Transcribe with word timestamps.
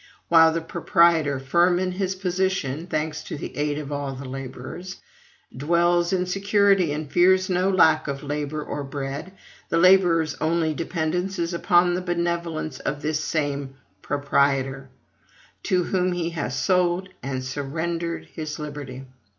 While 0.29 0.51
the 0.51 0.61
proprietor, 0.61 1.37
firm 1.39 1.77
in 1.77 1.91
his 1.91 2.15
position 2.15 2.87
(thanks 2.87 3.21
to 3.25 3.37
the 3.37 3.55
aid 3.55 3.77
of 3.77 3.91
all 3.91 4.15
the 4.15 4.25
laborers), 4.27 4.99
dwells 5.55 6.11
in 6.11 6.25
security, 6.25 6.91
and 6.91 7.11
fears 7.11 7.51
no 7.51 7.69
lack 7.69 8.07
of 8.07 8.23
labor 8.23 8.63
or 8.63 8.83
bread, 8.83 9.31
the 9.69 9.77
laborer's 9.77 10.33
only 10.41 10.73
dependence 10.73 11.37
is 11.37 11.53
upon 11.53 11.93
the 11.93 12.01
benevolence 12.01 12.79
of 12.79 13.03
this 13.03 13.19
same 13.23 13.75
proprietor, 14.01 14.89
to 15.61 15.83
whom 15.83 16.13
he 16.13 16.31
has 16.31 16.55
sold 16.57 17.09
and 17.21 17.43
surrendered 17.43 18.25
his 18.33 18.57
liberty. 18.57 19.05